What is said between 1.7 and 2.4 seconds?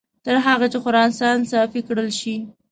کړل شي.